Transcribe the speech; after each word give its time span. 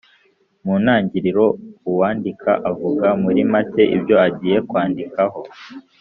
Mu 0.63 0.73
ntangiriro 0.83 1.45
uwandika 1.89 2.51
avuga 2.69 3.07
muri 3.23 3.41
make 3.51 3.83
ibyo 3.95 4.15
agiye 4.27 4.57
kwandikaho. 4.69 5.39